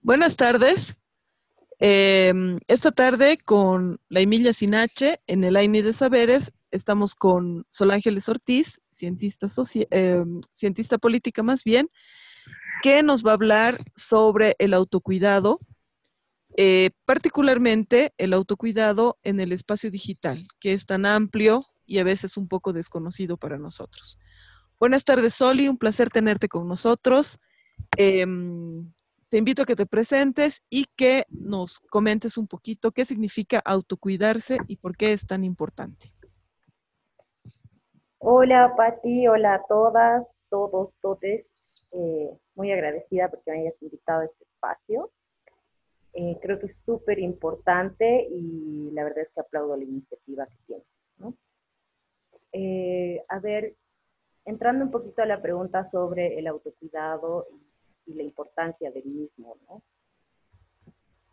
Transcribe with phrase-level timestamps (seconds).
[0.00, 0.96] Buenas tardes.
[1.78, 2.32] Eh,
[2.68, 8.28] esta tarde con la Emilia Sinache en el AINI de Saberes estamos con Sol Ángeles
[8.28, 9.48] Ortiz, cientista,
[9.90, 10.24] eh,
[10.56, 11.90] cientista política más bien,
[12.82, 15.60] que nos va a hablar sobre el autocuidado,
[16.56, 22.36] eh, particularmente el autocuidado en el espacio digital, que es tan amplio y a veces
[22.36, 24.18] un poco desconocido para nosotros.
[24.78, 27.38] Buenas tardes, Soli, un placer tenerte con nosotros.
[27.96, 28.92] Em,
[29.30, 34.58] te invito a que te presentes y que nos comentes un poquito qué significa autocuidarse
[34.66, 36.12] y por qué es tan importante.
[38.18, 41.46] Hola Pati, hola a todas, todos, todes.
[41.92, 45.10] Eh, muy agradecida porque me hayas invitado a este espacio.
[46.12, 50.56] Eh, creo que es súper importante y la verdad es que aplaudo la iniciativa que
[50.66, 50.86] tienes.
[52.52, 53.76] Eh, a ver,
[54.44, 57.69] entrando un poquito a la pregunta sobre el autocuidado y
[58.10, 59.82] y la importancia del mismo, ¿no?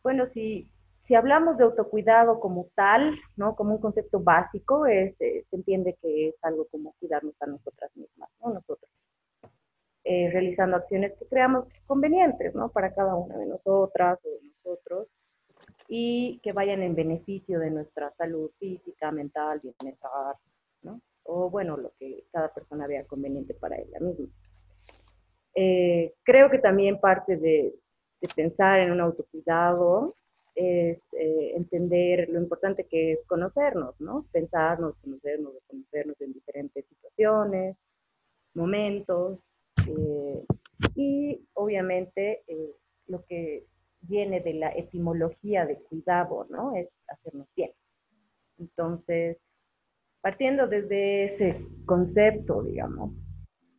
[0.04, 0.70] Bueno, si,
[1.06, 3.56] si hablamos de autocuidado como tal, ¿no?
[3.56, 7.92] Como un concepto básico, es, eh, se entiende que es algo como cuidarnos a nosotras
[7.96, 8.54] mismas, ¿no?
[8.54, 8.90] Nosotros.
[10.04, 12.70] Eh, realizando acciones que creamos convenientes, ¿no?
[12.70, 15.08] Para cada una de nosotras o de nosotros
[15.90, 20.36] y que vayan en beneficio de nuestra salud física, mental, bienestar,
[20.82, 21.02] ¿no?
[21.24, 24.28] O bueno, lo que cada persona vea conveniente para ella misma.
[25.60, 27.74] Eh, creo que también parte de,
[28.36, 30.16] pensar en un autocuidado
[30.54, 34.28] es eh, entender lo importante que es conocernos, ¿no?
[34.32, 37.76] Pensarnos, conocernos, conocernos en diferentes situaciones,
[38.54, 39.40] momentos,
[39.88, 40.46] eh,
[40.94, 42.44] y obviamente
[43.08, 43.66] lo que
[44.02, 46.76] viene de la etimología de cuidado, ¿no?
[46.76, 47.72] Es hacernos bien.
[48.60, 49.38] Entonces,
[50.22, 53.20] partiendo desde ese concepto, digamos,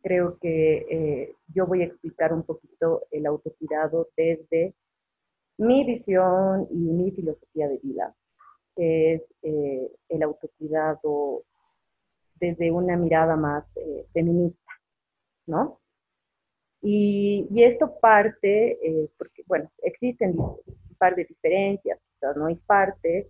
[0.01, 4.73] creo que eh, yo voy a explicar un poquito el autocuidado desde
[5.57, 8.15] mi visión y mi filosofía de vida,
[8.75, 11.43] que es eh, el autocuidado
[12.35, 14.71] desde una mirada más eh, feminista,
[15.45, 15.79] ¿no?
[16.81, 18.79] Y, y esto parte,
[19.17, 21.99] porque, bueno, existen un par de diferencias,
[22.37, 22.45] ¿no?
[22.45, 23.29] hay parte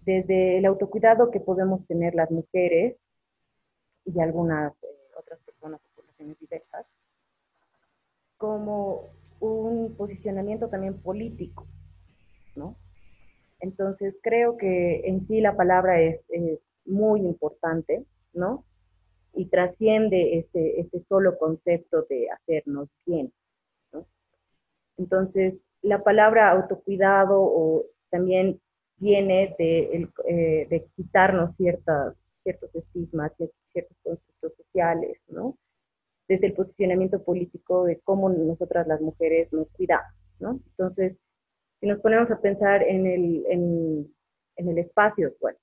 [0.00, 2.96] desde el autocuidado que podemos tener las mujeres
[4.04, 4.72] y algunas
[5.62, 6.86] personas o poblaciones diversas,
[8.36, 11.66] como un posicionamiento también político,
[12.56, 12.76] ¿no?
[13.60, 16.20] Entonces creo que en sí la palabra es,
[16.84, 18.64] muy importante, ¿no?
[19.34, 23.32] Y trasciende este, este solo concepto de hacernos bien,
[23.92, 24.04] ¿no?
[24.96, 28.60] Entonces, la palabra autocuidado o también
[28.96, 33.32] viene de, eh, de quitarnos ciertas, ciertos estigmas,
[33.72, 35.58] ciertos conceptos sociales, ¿no?
[36.28, 40.52] Desde el posicionamiento político de cómo nosotras las mujeres nos cuidamos, ¿no?
[40.52, 41.16] Entonces,
[41.80, 45.58] si nos ponemos a pensar en el, en, el espacio, bueno,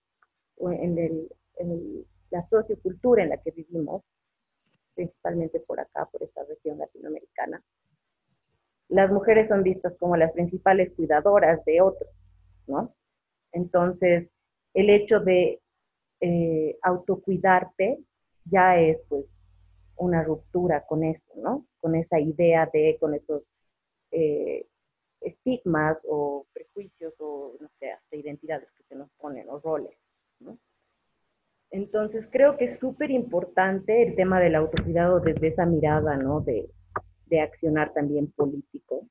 [0.58, 4.04] en, el, en la sociocultura en la que vivimos,
[4.96, 7.64] principalmente por acá, por esta región latinoamericana,
[8.90, 12.10] las mujeres son vistas como las principales cuidadoras de otros,
[12.68, 12.94] ¿no?
[13.52, 14.30] Entonces,
[14.74, 15.62] el hecho de
[16.22, 18.00] eh, autocuidarte
[18.46, 19.26] ya es pues
[19.98, 21.66] una ruptura con eso, ¿no?
[21.80, 23.44] Con esa idea de, con esos
[24.12, 24.66] eh,
[25.22, 29.98] estigmas o prejuicios o, no sé, hasta identidades que se nos ponen o roles,
[30.40, 30.58] ¿no?
[31.72, 36.42] Entonces creo que es súper importante el tema del autocuidado desde esa mirada, ¿no?
[36.42, 36.70] De,
[37.28, 39.08] de accionar también político.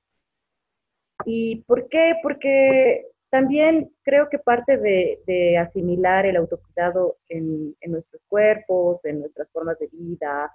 [1.25, 2.15] ¿Y por qué?
[2.23, 9.79] Porque también creo que parte de, asimilar el autocuidado en, nuestros cuerpos, en nuestras formas
[9.79, 10.53] de vida,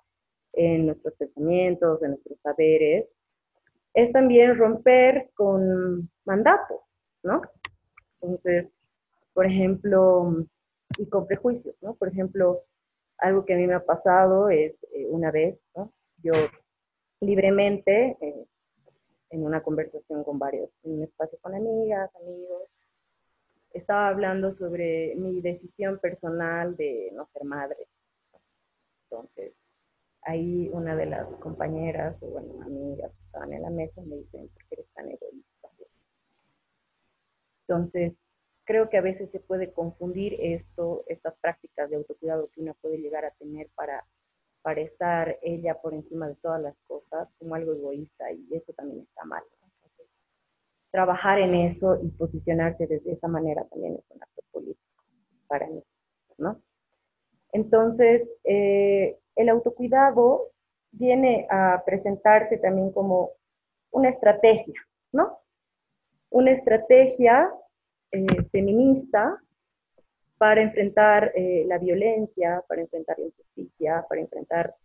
[0.54, 3.08] en nuestros pensamientos, en nuestros saberes,
[3.94, 6.82] es también romper con mandatos,
[7.22, 7.42] ¿no?
[8.22, 8.68] Entonces,
[9.34, 10.46] por ejemplo,
[10.98, 11.94] y con prejuicios, ¿no?
[11.96, 12.64] Por ejemplo,
[13.20, 15.94] algo que a mí me ha pasado es eh, una vez, ¿no?
[16.24, 16.34] Yo
[17.22, 18.46] libremente, eh,
[19.34, 22.70] en una conversación con varios, en un espacio con amigas, amigos.
[23.72, 27.88] Estaba hablando sobre mi decisión personal de no ser madre.
[29.10, 29.54] Entonces,
[30.22, 34.48] ahí una de las compañeras, o bueno, amigas que estaban en la mesa me dicen,
[34.50, 35.70] ¿por qué eres tan egoísta?
[37.68, 38.14] Entonces,
[38.66, 43.00] creo que a veces se puede confundir esto, estas prácticas de autocuidado que una puede
[43.00, 44.06] llegar a tener para
[44.64, 49.02] para estar ella por encima de todas las cosas como algo egoísta y eso también
[49.02, 49.44] está mal.
[50.92, 55.04] trabajar en eso y posicionarse desde esa manera también es un acto político
[55.48, 55.84] para mí,
[56.38, 56.62] ¿no?
[57.52, 60.52] Entonces, eh, el autocuidado
[60.92, 63.32] viene a presentarse también como
[63.92, 64.80] una estrategia,
[65.12, 65.40] ¿no?
[66.30, 67.52] Una estrategia
[68.12, 69.42] eh, feminista
[70.44, 74.76] para enfrentar eh, la violencia, para enfrentar la injusticia, para enfrentar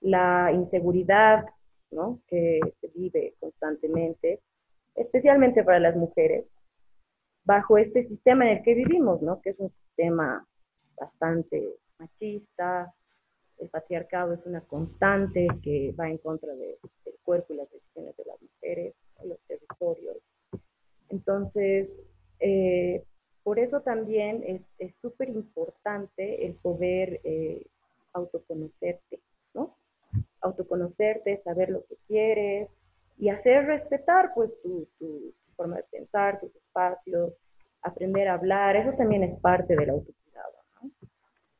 [0.00, 1.44] la inseguridad
[1.92, 2.18] ¿no?
[2.26, 4.40] que se vive constantemente,
[4.96, 6.46] especialmente para las mujeres,
[7.44, 9.40] bajo este sistema en el que vivimos, ¿no?
[9.40, 10.44] que es un sistema
[10.96, 12.92] bastante machista,
[13.58, 16.76] el patriarcado es una constante que va en contra del
[17.22, 18.94] cuerpo y las decisiones de las mujeres
[19.24, 20.16] los territorios.
[21.08, 22.02] Entonces,
[22.40, 23.04] eh,
[23.44, 27.66] por eso también es súper importante el poder eh,
[28.14, 29.20] autoconocerte,
[29.52, 29.76] ¿no?
[30.40, 32.70] Autoconocerte, saber lo que quieres
[33.18, 37.32] y hacer respetar pues tu, tu, forma de pensar, tus espacios,
[37.82, 40.90] aprender a hablar, eso también es parte del autocuidado, ¿no?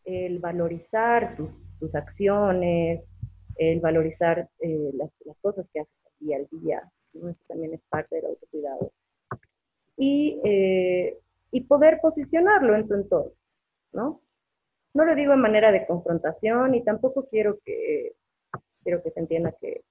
[0.04, 3.08] El valorizar tus, tus acciones,
[3.56, 7.28] el valorizar eh, las, las, cosas que haces día al día, ¿no?
[7.28, 8.90] eso también es parte del autocuidado.
[9.96, 11.18] Y eh,
[11.54, 13.32] y poder posicionarlo en tu entorno,
[13.92, 14.20] ¿no?
[14.92, 18.16] No lo digo en manera de confrontación y tampoco quiero que,
[18.82, 19.84] quiero que se entienda que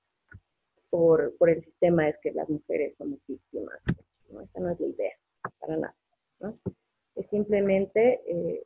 [0.89, 3.79] por, por el sistema es que las mujeres somos víctimas,
[4.29, 4.41] ¿no?
[4.41, 5.13] Esa no es la idea,
[5.61, 5.95] para nada.
[7.15, 8.63] Es simplemente eh,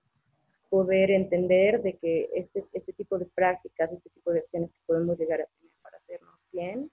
[0.70, 5.20] poder entender de que este, este tipo de prácticas, este tipo de acciones que podemos
[5.20, 6.90] llegar a tener para hacernos bien,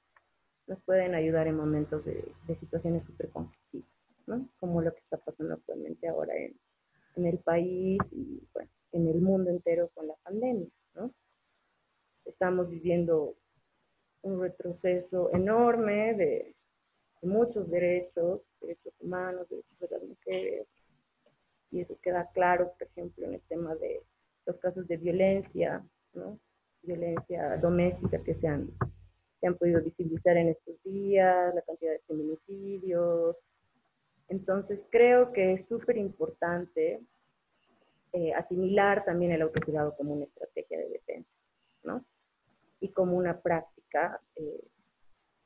[0.66, 3.93] nos pueden ayudar en momentos de, de situaciones súper conflictivas.
[4.58, 6.56] Como lo que está pasando actualmente ahora en,
[7.26, 11.12] el país y bueno, en el mundo entero con la pandemia, ¿no?
[12.24, 13.36] Estamos viviendo
[14.22, 16.54] un retroceso enorme de,
[17.22, 20.66] muchos derechos, derechos humanos, derechos de las mujeres,
[21.70, 24.02] y eso queda claro, por ejemplo, en el tema de
[24.46, 25.82] los casos de violencia,
[26.12, 26.38] ¿no?
[26.82, 28.68] violencia doméstica que se han
[29.58, 33.36] podido visibilizar en estos días, la cantidad de feminicidios,
[34.28, 37.00] entonces creo que es súper importante
[38.12, 41.30] eh, asimilar también el autocuidado como una estrategia de defensa,
[41.82, 42.04] ¿no?
[42.80, 44.64] Y como una práctica eh,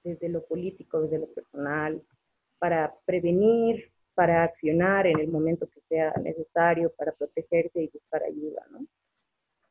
[0.05, 2.03] desde lo político, desde lo personal,
[2.59, 8.67] para prevenir, para accionar en el momento que sea necesario, para protegerse y buscar ayuda,
[8.71, 8.87] ¿no?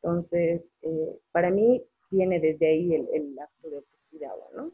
[0.02, 4.72] Entonces, eh, para mí viene desde ahí el, el acto de autocuidado, ¿no?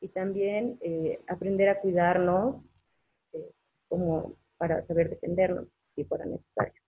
[0.00, 0.80] Y también
[1.28, 2.72] aprender a cuidarnos
[3.92, 6.80] como para saber defendernos si fuera necesario.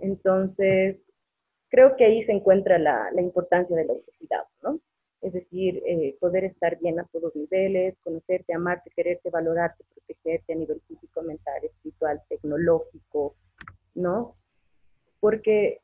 [0.00, 0.96] Entonces,
[1.68, 4.78] creo que ahí se encuentra la, la importancia del autocuidado, ¿no?
[5.22, 10.56] Es decir, eh, poder estar bien a todos niveles, conocerte, amarte, quererte, valorarte, protegerte a
[10.56, 13.34] nivel físico, mental, espiritual, tecnológico,
[13.96, 14.36] ¿no?
[15.18, 15.80] Porque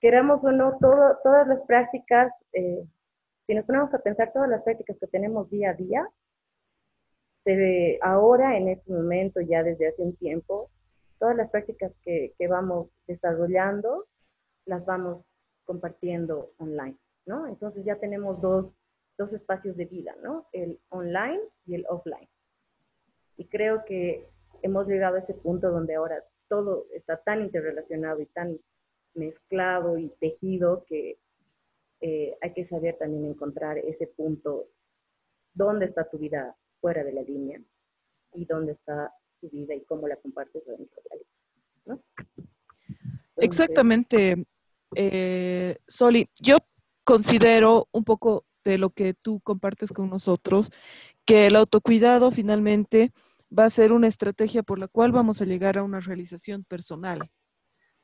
[0.00, 2.84] queramos o no, todo, todas las prácticas, eh,
[3.46, 6.08] si nos ponemos a pensar todas las prácticas que tenemos día a día,
[7.44, 10.70] se ahora, en este momento, ya desde hace un tiempo,
[11.18, 14.06] todas las prácticas que, que vamos desarrollando
[14.66, 15.24] las vamos
[15.64, 16.96] compartiendo online,
[17.26, 17.46] ¿no?
[17.46, 18.74] Entonces ya tenemos dos,
[19.18, 20.48] dos espacios de vida, ¿no?
[20.52, 22.28] El online y el offline.
[23.36, 24.26] Y creo que
[24.62, 28.58] hemos llegado a ese punto donde ahora todo está tan interrelacionado y tan
[29.14, 31.18] mezclado y tejido que
[32.00, 34.66] eh, hay que saber también encontrar ese punto,
[35.54, 37.60] dónde está tu vida fuera de la línea
[38.34, 41.24] y dónde está tu vida y cómo la compartes dentro de
[41.86, 41.98] la.
[43.36, 44.46] Exactamente,
[44.94, 46.28] eh, Soli.
[46.40, 46.58] Yo
[47.04, 50.70] considero un poco de lo que tú compartes con nosotros,
[51.24, 53.12] que el autocuidado finalmente
[53.56, 57.30] va a ser una estrategia por la cual vamos a llegar a una realización personal,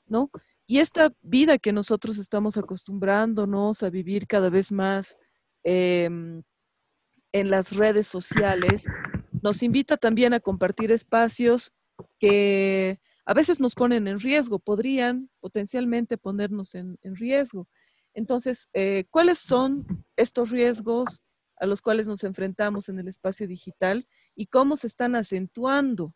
[0.06, 0.30] ¿no?
[0.66, 5.16] Y esta vida que nosotros estamos acostumbrándonos a vivir cada vez más
[5.62, 6.42] em,
[7.40, 8.82] en las redes sociales,
[9.42, 11.72] nos invita también a compartir espacios
[12.18, 17.68] que a veces nos ponen en riesgo, podrían potencialmente ponernos en, riesgo.
[18.14, 19.84] Entonces, eh, ¿cuáles son
[20.16, 21.22] estos riesgos
[21.56, 26.14] a los cuales nos enfrentamos en el espacio digital y cómo se están acentuando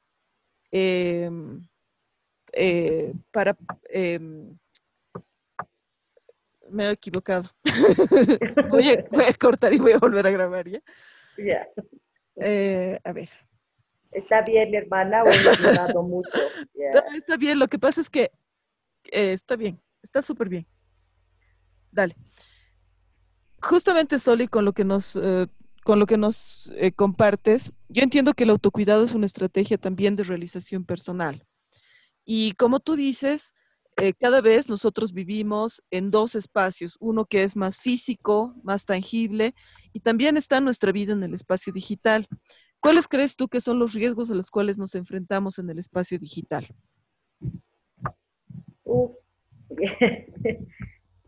[0.70, 1.60] em,
[2.52, 3.56] eh, para...
[6.70, 7.50] Me he equivocado.
[8.70, 10.80] voy, a, cortar y voy a volver a grabar, ¿ya?
[11.36, 11.68] Ya.
[12.36, 13.28] Eh, a ver.
[14.12, 16.30] ¿Está bien, hermana, o he mucho?
[17.14, 18.32] está bien, lo que pasa es que
[19.04, 20.66] eh, está bien, está súper bien.
[21.92, 22.16] Dale.
[23.62, 25.46] Justamente, Soli, con lo que nos, eh,
[25.84, 30.24] con lo que nos compartes, yo entiendo que el autocuidado es una estrategia también de
[30.24, 31.46] realización personal.
[32.24, 33.54] Y como tú dices,
[34.00, 39.54] eh, cada vez nosotros vivimos en dos espacios, uno que es más físico, más tangible,
[39.92, 42.26] y también está nuestra vida en el espacio digital.
[42.80, 46.18] ¿Cuáles crees tú que son los riesgos a los cuales nos enfrentamos en el espacio
[46.18, 46.66] digital?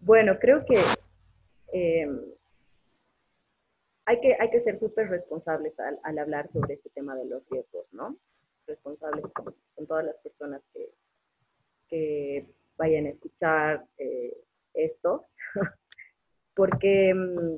[0.01, 0.83] bueno, creo que
[1.73, 2.09] eh,
[4.07, 7.87] hay que, hay que ser súper responsables al, hablar sobre este tema de los riesgos,
[7.93, 8.17] ¿no?
[8.67, 9.55] Responsables con,
[9.87, 10.91] todas las personas que,
[11.89, 14.37] que vayan a escuchar eh,
[14.75, 15.27] esto,
[16.55, 17.57] porque mm,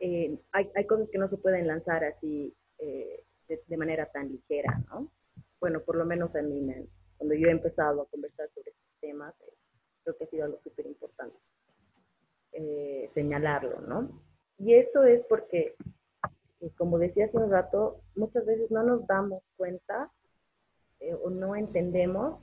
[0.00, 4.82] eh, hay, hay, cosas que no se pueden lanzar así eh, de, manera tan ligera,
[4.88, 5.10] ¿no?
[5.60, 6.66] Bueno, por lo menos a mí,
[7.18, 9.34] cuando yo he empezado a conversar sobre estos temas,
[10.02, 11.36] creo que ha sido algo súper importante
[13.14, 14.22] señalarlo, ¿no?
[14.58, 15.74] Y esto es porque,
[16.60, 20.10] eh, como decía hace un rato, muchas veces no nos damos cuenta
[21.00, 22.40] eh, o no entendemos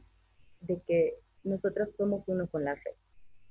[0.62, 2.96] de que nosotros somos uno con la red,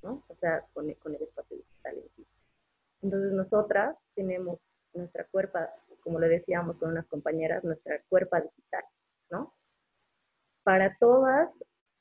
[0.03, 0.25] ¿no?
[0.29, 2.27] O sea, con, con el espacio digital en sí.
[3.03, 4.59] Entonces, nosotras tenemos
[4.95, 5.71] nuestra cuerpa,
[6.03, 8.85] como lo decíamos con unas compañeras, nuestra cuerpa digital,
[9.31, 9.55] ¿no?
[10.63, 11.53] Para todas,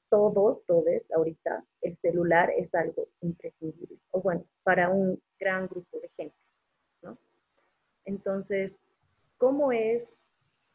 [0.10, 3.98] todos, todos, ahorita, el celular es algo imprescindible.
[4.12, 6.36] O bueno, para un gran grupo de gente.
[8.08, 8.72] Entonces,
[9.38, 10.14] ¿cómo es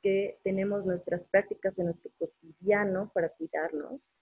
[0.03, 4.13] que tenemos nuestras prácticas en nuestro cotidiano para cuidarnos?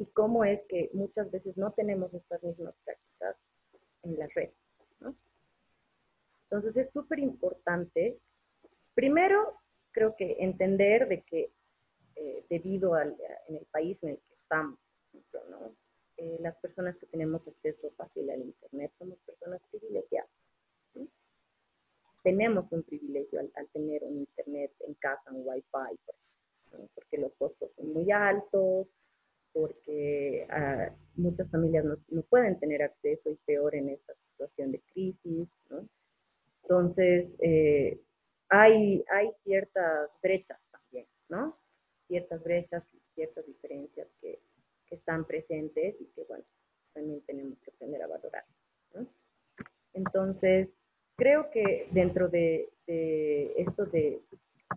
[0.00, 3.36] Y cómo es que muchas veces no tenemos estas mismas prácticas
[4.02, 4.50] en la red.
[6.50, 8.18] Entonces es súper importante,
[8.94, 9.54] primero,
[9.92, 11.52] creo que entender de que
[12.16, 13.16] eh, debido al
[13.46, 14.78] en el país en el que estamos,
[16.16, 20.28] eh, las personas que tenemos acceso fácil al Internet somos personas privilegiadas
[22.22, 25.98] tenemos un privilegio al, tener un internet en casa, un wifi,
[26.94, 28.86] porque los costos son muy altos,
[29.52, 35.48] porque ah, muchas familias no, pueden tener acceso y peor en esta situación de crisis.
[36.62, 38.00] Entonces, eh,
[38.48, 41.56] hay, hay ciertas brechas también, ¿no?
[42.06, 44.40] Ciertas brechas y ciertas diferencias que,
[44.86, 46.44] que están presentes y que, bueno,
[46.92, 48.44] también tenemos que aprender a valorar.
[49.92, 50.68] Entonces,
[51.16, 54.20] creo que dentro de, esto de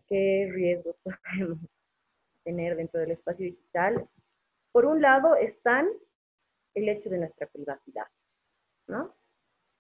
[0.08, 1.60] qué riesgos podemos
[2.44, 4.08] tener dentro del espacio digital,
[4.74, 5.88] por un lado están
[6.74, 8.08] el hecho de nuestra privacidad,
[8.88, 9.15] ¿no?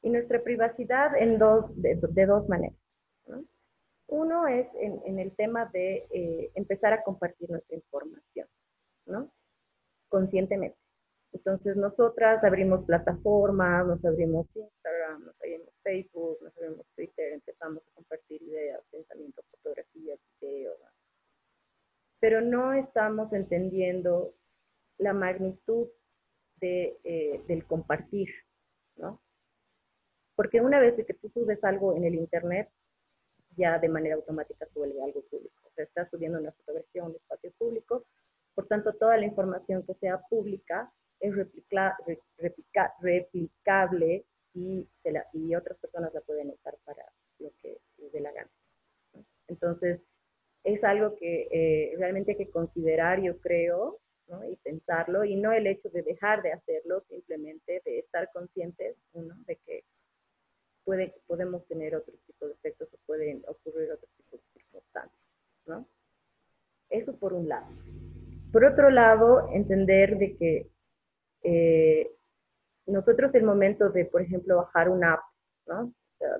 [0.03, 2.77] Y nuestra privacidad en dos, de, dos maneras.
[3.25, 3.43] ¿no?
[4.07, 8.47] Uno es en, el tema de eh, empezar a compartir nuestra información,
[9.07, 9.31] ¿no?
[10.09, 10.77] Conscientemente.
[11.31, 17.95] Entonces nosotras abrimos plataformas, nos abrimos Instagram, nos abrimos Facebook, nos abrimos Twitter, empezamos a
[17.95, 20.77] compartir ideas, pensamientos, fotografías, videos.
[22.19, 24.35] Pero no estamos entendiendo
[24.97, 25.87] la magnitud
[26.57, 28.29] de, eh, del compartir,
[28.95, 29.21] ¿no?
[30.35, 32.69] Porque una vez que tú subes algo en el Internet,
[33.55, 35.61] ya de manera automática se vuelve algo público.
[35.67, 38.05] O sea, estás subiendo una fotografía un espacio público,
[38.55, 41.33] por tanto, toda la información que sea pública es
[42.37, 44.87] replicable y,
[45.33, 47.03] y otras personas la pueden usar para
[47.39, 48.51] lo que les dé la gana.
[49.47, 50.01] Entonces,
[50.63, 53.99] es algo que eh, realmente hay que considerar, yo creo,
[55.07, 55.23] ¿no?
[55.23, 59.83] y no el hecho de dejar de hacerlo, simplemente de estar conscientes, de que
[60.83, 65.21] puede, podemos tener otro tipo de efectos o pueden ocurrir otros tipos de circunstancias,
[65.65, 65.87] ¿no?
[66.89, 67.67] Eso por un lado.
[68.51, 70.69] Por otro lado, entender de que
[71.43, 72.11] eh,
[72.85, 75.21] nosotros el momento de, por ejemplo, bajar una app,
[75.67, 75.93] ¿no?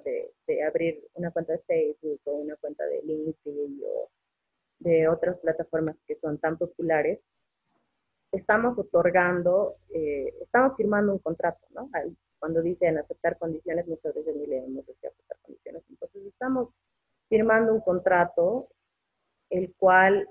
[0.06, 4.10] de, de, abrir una cuenta de Facebook o una cuenta de LinkedIn o
[4.80, 7.20] de otras plataformas que son tan populares,
[8.54, 11.90] estamos otorgando, eh, estamos firmando un contrato, ¿no?
[12.38, 15.82] Cuando dicen aceptar condiciones, muchas veces ni leemos que aceptar condiciones.
[15.90, 16.70] Entonces, estamos
[17.30, 18.68] firmando un contrato,
[19.50, 20.30] el cual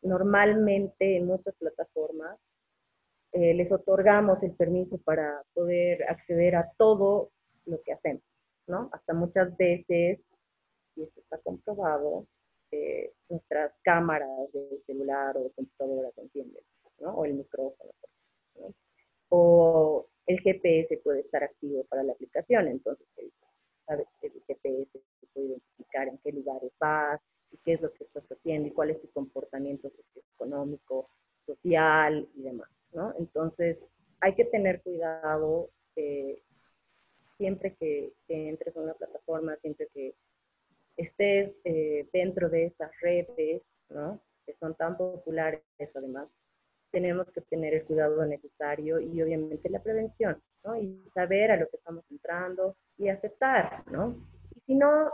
[0.00, 2.38] normalmente en muchas plataformas
[3.32, 7.32] eh, les otorgamos el permiso para poder acceder a todo
[7.66, 8.22] lo que hacemos,
[8.66, 8.88] ¿no?
[8.92, 10.20] Hasta muchas veces,
[10.96, 12.26] y esto está comprobado,
[12.70, 16.64] eh, nuestras cámaras de celular o de computadora se entienden,
[17.00, 17.92] O el micrófono,
[18.56, 18.74] ¿no?
[19.30, 23.32] O el GPS puede estar activo para la aplicación, entonces el,
[24.22, 25.00] el GPS
[25.32, 28.90] puede identificar en qué lugares vas, y qué es lo que estás haciendo, y cuál
[28.90, 31.08] es tu comportamiento socioeconómico,
[31.46, 32.68] social y demás.
[32.92, 33.14] ¿no?
[33.18, 33.78] Entonces,
[34.20, 36.42] hay que tener cuidado eh,
[37.36, 40.14] siempre que, entres a una plataforma, siempre que
[40.96, 44.20] estés eh, dentro de estas redes, ¿no?
[44.44, 45.62] Que son tan populares
[45.94, 46.28] además,
[46.98, 50.76] tenemos que tener el cuidado necesario y obviamente la prevención, ¿no?
[50.76, 54.16] Y saber a lo que estamos entrando y aceptar, ¿no?
[54.56, 55.12] Y si no,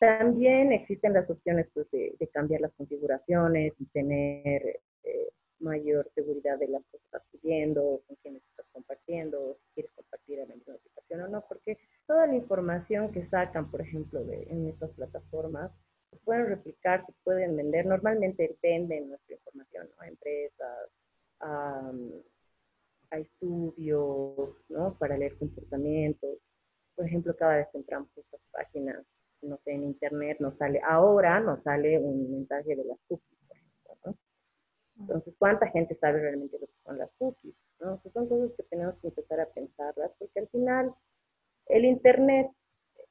[0.00, 5.28] también existen las opciones pues, de, cambiar las configuraciones y tener eh,
[5.60, 10.40] mayor seguridad de las cosas que estás subiendo, con quiénes estás compartiendo, si quieres compartir
[10.40, 14.42] en la misma aplicación o no, porque toda la información que sacan, por ejemplo, de,
[14.50, 15.70] en estas plataformas,
[16.10, 17.86] se pueden replicar, se pueden vender.
[17.86, 20.90] Normalmente venden nuestra información a empresas,
[21.42, 21.92] a,
[23.10, 24.96] estudios, ¿no?
[24.98, 26.38] Para leer comportamientos.
[26.94, 29.04] Por ejemplo, cada vez que entramos a estas páginas,
[29.42, 33.56] no sé, en internet nos sale, ahora nos sale un mensaje de las cookies, por
[33.56, 34.16] ejemplo, ¿no?
[35.00, 37.54] Entonces, ¿cuánta gente sabe realmente lo que son las cookies?
[37.80, 38.00] ¿no?
[38.14, 40.94] son cosas que tenemos que empezar a pensarlas, porque al final
[41.66, 42.50] el internet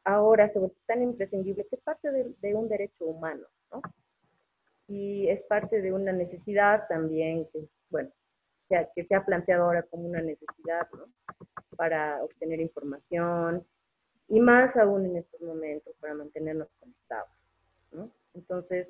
[0.04, 3.82] ahora se vuelve tan imprescindible que es parte de, un derecho humano, ¿no?
[4.88, 7.68] Y es parte de una necesidad también que,
[8.96, 11.06] que se ha planteado ahora como una necesidad, ¿no?
[11.76, 13.66] Para obtener información,
[14.32, 17.30] y más aún en estos momentos para mantenernos conectados.
[17.92, 18.10] ¿no?
[18.34, 18.88] Entonces,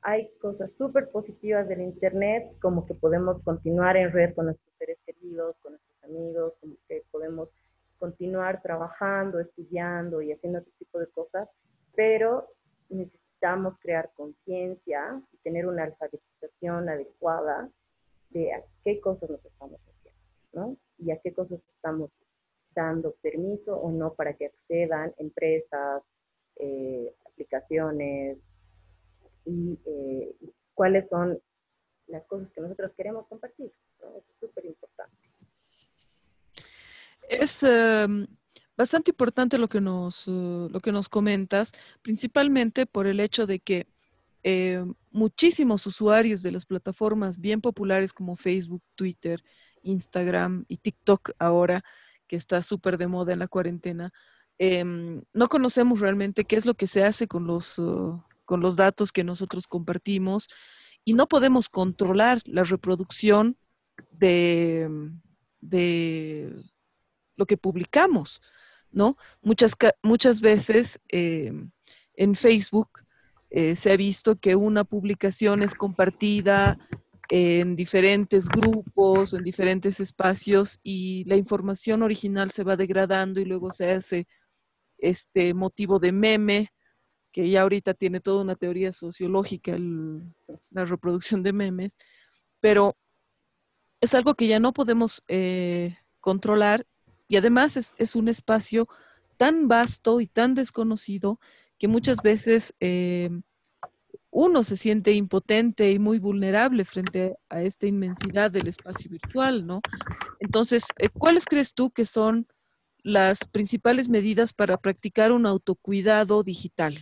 [0.00, 4.96] hay cosas súper positivas del Internet, como que podemos continuar en red con nuestros seres
[5.04, 7.50] queridos, con nuestros amigos, como que podemos
[7.98, 11.46] continuar trabajando, estudiando y haciendo este tipo de cosas,
[11.94, 12.48] pero
[12.88, 17.68] necesitamos crear conciencia y tener una alfabetización adecuada
[18.30, 20.20] de a qué cosas nos estamos haciendo,
[20.52, 20.76] ¿no?
[20.98, 22.10] Y a qué cosas estamos
[22.74, 26.02] dando permiso o no para que accedan empresas,
[26.56, 28.38] eh, aplicaciones
[29.44, 30.34] y eh,
[30.74, 31.40] cuáles son
[32.06, 33.72] las cosas que nosotros queremos compartir.
[33.96, 35.16] Eso es súper importante.
[37.28, 38.26] Es em,
[38.76, 41.72] bastante importante lo que, nos, uh, lo que nos comentas,
[42.02, 43.86] principalmente por el hecho de que
[44.42, 49.42] em, muchísimos usuarios de las plataformas bien populares como Facebook, Twitter,
[49.82, 51.82] Instagram y TikTok ahora
[52.26, 54.12] que está súper de moda en la cuarentena,
[54.58, 58.76] em, no conocemos realmente qué es lo que se hace con los, uh, con los
[58.76, 60.48] datos que nosotros compartimos
[61.04, 63.56] y no podemos controlar la reproducción
[64.12, 64.88] de,
[65.60, 66.54] de
[67.36, 68.42] lo que publicamos,
[68.92, 69.16] ¿no?
[69.42, 69.72] Muchas,
[70.02, 71.70] muchas veces em,
[72.14, 72.90] en Facebook
[73.50, 76.78] eh, se ha visto que una publicación es compartida
[77.28, 83.44] en diferentes grupos o en diferentes espacios y la información original se va degradando y
[83.44, 84.26] luego se hace
[84.98, 86.72] este motivo de meme,
[87.32, 89.76] que ya ahorita tiene toda una teoría sociológica
[90.70, 91.92] la reproducción de memes,
[92.60, 92.96] pero
[94.00, 96.86] es algo que ya no podemos eh, controlar
[97.28, 98.88] y además es, es, un espacio
[99.36, 101.38] tan vasto y tan desconocido
[101.80, 103.30] que muchas veces eh,
[104.30, 109.80] uno se siente impotente y muy vulnerable frente a esta inmensidad del espacio virtual, ¿no?
[110.40, 112.46] Entonces, eh, ¿cuáles crees tú que son
[113.02, 116.98] las principales medidas para practicar un autocuidado digital?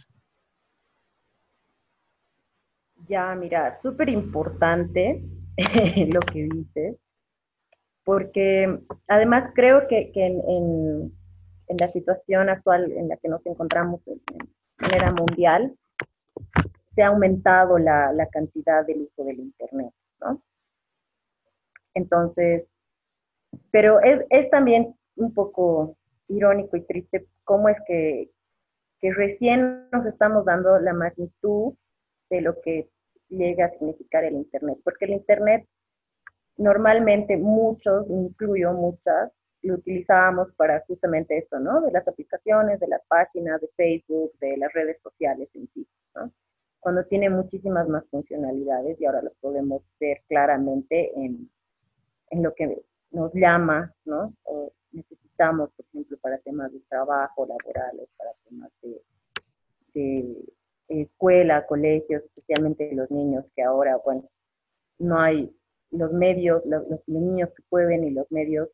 [3.09, 5.25] Ya, mira, súper importante
[6.13, 6.97] lo que dices,
[8.05, 11.13] porque además creo que, en,
[11.81, 15.75] la situación actual en la que nos encontramos en, en manera mundial,
[16.95, 20.43] se ha aumentado la, cantidad del uso del Internet, ¿no?
[21.95, 22.65] Entonces,
[23.71, 25.97] pero es, también un poco
[26.29, 28.31] irónico y triste cómo es que,
[29.01, 31.75] que recién nos estamos dando la magnitud
[32.31, 32.89] de lo que
[33.29, 35.67] llega a significar el Internet, porque el Internet
[36.57, 39.33] normalmente muchos, incluyo muchas,
[39.63, 41.81] lo utilizábamos para justamente esto, ¿no?
[41.81, 46.33] De las aplicaciones, de las páginas, de Facebook, de las redes sociales en sí, ¿no?
[46.81, 51.51] cuando tiene muchísimas más funcionalidades y ahora las podemos ver claramente en,
[52.31, 54.33] en lo que nos llama, ¿no?
[54.45, 59.03] O necesitamos, por ejemplo, para temas de trabajo, laborales, para temas de,
[59.95, 64.29] de escuela, colegios, especialmente los niños que ahora, bueno,
[64.99, 65.55] no hay
[65.91, 68.69] los medios, los, niños que pueden y los medios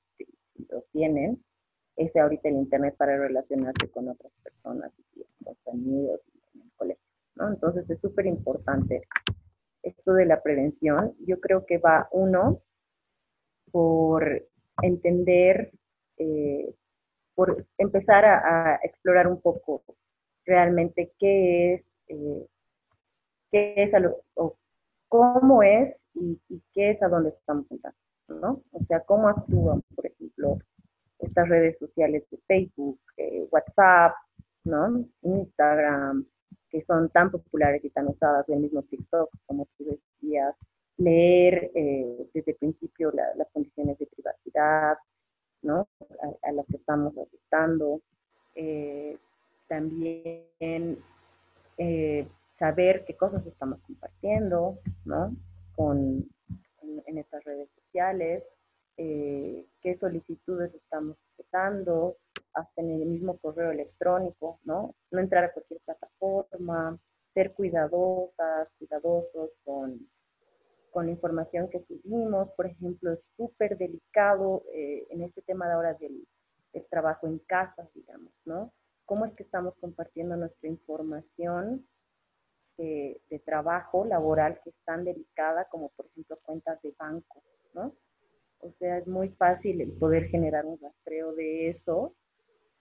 [0.68, 1.42] los tienen,
[1.96, 4.92] es ahorita el Internet para relacionarse con otras personas,
[5.44, 6.20] con sus amigos,
[6.54, 7.04] en el colegio.
[7.36, 9.02] Entonces es súper importante
[9.82, 11.14] esto de la prevención.
[11.20, 12.60] Yo creo que va uno
[13.70, 14.46] por
[14.82, 15.72] entender,
[16.18, 16.74] eh,
[17.34, 19.82] por empezar a, explorar un poco
[20.44, 22.46] realmente qué es, eh,
[23.50, 23.92] qué es
[24.34, 24.56] o
[25.08, 26.40] cómo es y,
[26.72, 28.62] qué es a dónde estamos entrando, ¿no?
[28.72, 30.58] O sea, cómo actúan, por ejemplo,
[31.18, 34.14] estas redes sociales de Facebook, eh, WhatsApp,
[34.64, 35.04] ¿no?
[35.22, 36.26] Instagram,
[36.70, 40.54] que son tan populares y tan usadas, el mismo TikTok, como tú decías,
[40.96, 44.96] leer desde el principio las condiciones de privacidad,
[45.62, 45.88] ¿no?
[46.42, 48.00] A, las que estamos aceptando.
[49.68, 50.98] también
[52.58, 55.34] saber qué cosas estamos compartiendo, ¿no?
[55.76, 56.28] Con,
[57.06, 57.84] en, estas redes sociales,
[58.96, 62.16] eh, qué solicitudes estamos aceptando,
[62.52, 64.94] hasta en el mismo correo electrónico, ¿no?
[65.11, 66.98] No entrar a cualquier plataforma,
[67.33, 70.09] ser cuidadosas, cuidadosos con,
[70.90, 72.50] con la información que subimos.
[72.57, 76.26] Por ejemplo, es súper delicado eh, en este tema de ahora del,
[76.72, 78.72] del trabajo en casa, digamos, ¿no?
[79.04, 81.87] ¿Cómo es que estamos compartiendo nuestra información
[82.76, 87.42] de, trabajo laboral que es tan delicada como por ejemplo cuentas de banco,
[87.74, 87.94] ¿no?
[88.60, 92.14] O sea, es muy fácil el poder generar un rastreo de eso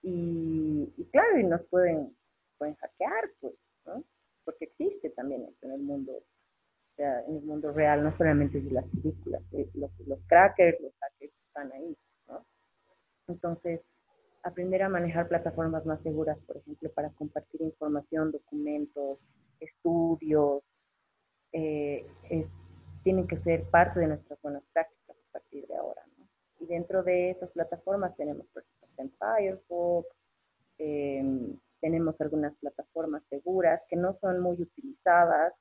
[0.02, 2.16] y, claro, y nos pueden,
[2.58, 3.54] pueden hackear, pues,
[3.86, 4.04] ¿no?
[4.44, 8.60] Porque existe también eso en el mundo, o sea, en el mundo real, no solamente
[8.60, 9.90] de las películas, eh, los,
[10.26, 11.96] crackers, los hackers están ahí,
[12.28, 12.46] ¿no?
[13.28, 13.80] Entonces,
[14.42, 19.18] aprender a manejar plataformas más seguras, por ejemplo, para compartir información, documentos,
[19.60, 20.62] estudios,
[21.52, 22.06] eh,
[23.04, 26.02] tienen que ser parte de nuestras buenas prácticas a partir de ahora.
[26.18, 26.26] ¿no?
[26.58, 30.08] Y dentro de esas plataformas tenemos, ejemplo, Firefox,
[30.78, 35.52] em, tenemos algunas plataformas seguras que no son muy utilizadas,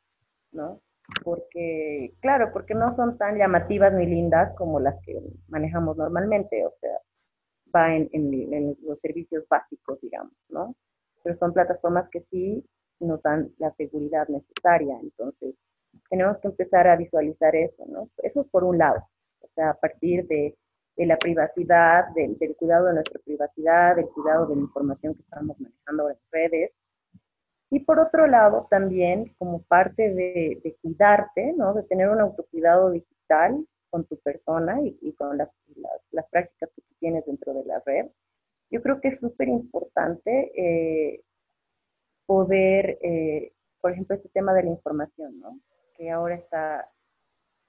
[0.51, 0.81] ¿no?
[1.23, 6.73] Porque, claro, porque no son tan llamativas ni lindas como las que manejamos normalmente, o
[6.79, 6.97] sea,
[7.75, 10.75] va en, en los servicios básicos, digamos, ¿no?
[11.23, 12.65] Pero son plataformas que sí
[13.01, 14.97] nos dan la seguridad necesaria.
[15.01, 15.55] Entonces,
[16.09, 18.09] tenemos que empezar a visualizar eso, ¿no?
[18.17, 19.07] Eso por un lado,
[19.41, 20.55] o sea, a partir de,
[20.95, 26.09] la privacidad, del, cuidado de nuestra privacidad, del cuidado de la información que estamos manejando
[26.09, 26.71] en redes.
[27.71, 31.73] Y por otro lado, también como parte de, de cuidarte, ¿no?
[31.73, 36.69] De tener un autocuidado digital con tu persona y, y con las, las, las, prácticas
[36.75, 38.07] que tú tienes dentro de la red.
[38.69, 41.23] Yo creo que es súper importante eh,
[42.25, 45.59] poder, eh, por ejemplo, este tema de la información, ¿no?
[45.93, 46.89] Que ahora está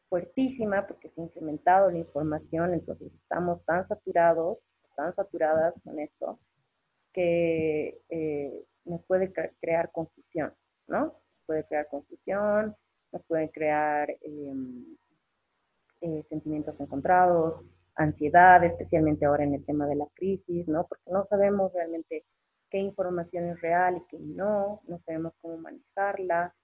[0.08, 4.62] fuertísima porque se ha incrementado la información, entonces estamos tan saturados,
[4.96, 6.38] tan saturadas con esto,
[7.12, 10.52] que eh, nos puede crear confusión,
[10.86, 11.14] ¿no?
[11.46, 12.76] Puede crear confusión,
[13.12, 14.96] nos puede crear em,
[16.00, 17.62] eh, sentimientos encontrados,
[17.96, 20.86] ansiedad, especialmente ahora en el tema de la crisis, ¿no?
[20.86, 22.24] Porque no sabemos realmente
[22.70, 26.54] qué información es real y qué no, no sabemos cómo manejarla,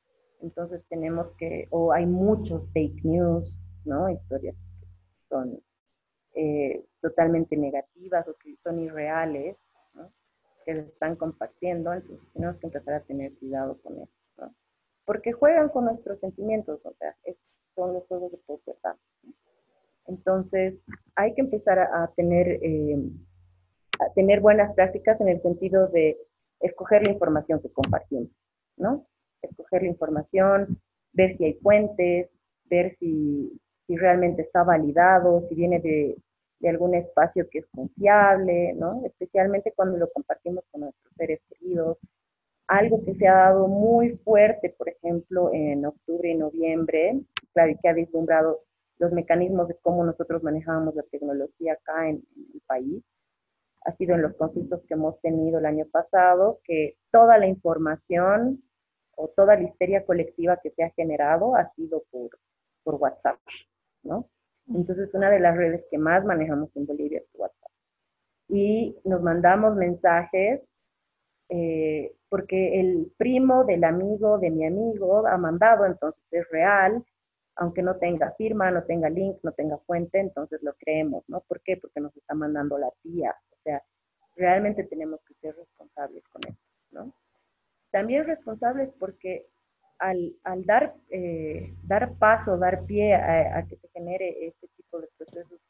[0.42, 3.53] entonces tenemos que, o hay muchos fake news,
[3.85, 4.09] ¿no?
[4.09, 4.87] Historias que
[5.29, 5.62] son
[6.35, 9.57] eh, totalmente negativas o que son irreales,
[9.94, 10.11] ¿no?
[10.64, 14.55] Que se están compartiendo, entonces tenemos que empezar a tener cuidado con eso, ¿no?
[15.05, 17.14] Porque juegan con nuestros sentimientos, o sea,
[17.74, 18.76] son los juegos de poder.
[20.07, 20.74] Entonces,
[21.14, 22.98] hay que empezar a, tener eh,
[24.14, 26.18] tener buenas prácticas en el sentido de
[26.61, 28.29] escoger la información que compartimos,
[28.76, 29.07] ¿no?
[29.42, 30.81] Escoger la información,
[31.12, 32.31] ver si hay fuentes,
[32.66, 36.16] ver si, si realmente está validado, si viene de,
[36.61, 39.03] de, algún espacio que es confiable, ¿no?
[39.05, 41.98] Especialmente cuando lo compartimos con nuestros seres queridos.
[42.68, 47.20] Algo que se ha dado muy fuerte, por ejemplo, en octubre y noviembre,
[47.53, 48.61] claro, que ha vislumbrado
[48.98, 53.03] los mecanismos de cómo nosotros manejábamos la tecnología acá en, en el país,
[53.85, 58.62] ha sido en los conflictos que hemos tenido el año pasado, que toda la información
[59.20, 62.30] o toda la histeria colectiva que se ha generado ha sido por,
[62.83, 63.38] por WhatsApp,
[64.02, 64.28] ¿no?
[64.74, 67.70] Entonces, una de las redes que más manejamos en Bolivia es WhatsApp.
[68.48, 70.62] Y nos mandamos mensajes
[71.48, 77.04] eh, porque el primo del amigo de mi amigo ha mandado, entonces es real,
[77.56, 81.40] aunque no tenga firma, no tenga link, no tenga fuente, entonces lo creemos, ¿no?
[81.40, 81.76] ¿Por qué?
[81.76, 83.83] Porque nos está mandando la tía, o sea,
[84.37, 87.12] realmente tenemos que ser responsables con esto, ¿no?
[87.90, 89.46] También responsables porque
[89.98, 95.61] al, dar, eh, dar paso, dar pie a, que se genere este tipo de procesos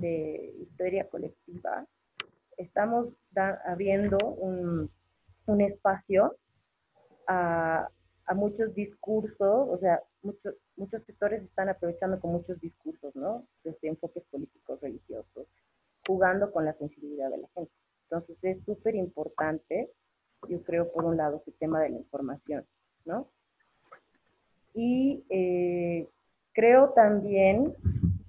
[0.00, 1.86] de historia colectiva,
[2.56, 3.16] estamos
[3.66, 4.90] abriendo un,
[5.46, 6.36] un espacio
[7.26, 7.88] a,
[8.26, 13.44] a, muchos discursos, o sea, muchos, muchos sectores están aprovechando con muchos discursos, ¿no?
[13.64, 15.48] Desde enfoques políticos, religiosos,
[16.06, 17.72] jugando con la sensibilidad de la gente.
[18.04, 19.90] Entonces es súper importante,
[20.48, 22.64] yo creo, por un lado, el tema de la información,
[23.04, 23.28] ¿no?
[24.74, 26.08] Y eh,
[26.52, 27.74] creo también